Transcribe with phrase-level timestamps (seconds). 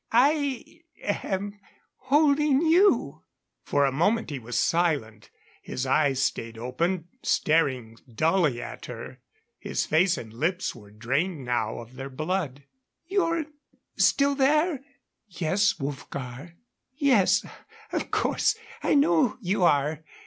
[0.11, 1.59] I am
[1.97, 3.21] holding you."
[3.61, 5.29] For a moment he was silent.
[5.61, 9.19] His eyes stayed open, staring dully at her.
[9.59, 12.63] His face and lips were drained now of their blood.
[13.05, 13.45] "You're
[13.95, 14.83] still there?"
[15.27, 16.53] "Yes, Wolfgar."
[16.95, 17.45] "Yes
[17.91, 20.03] of course I know you are.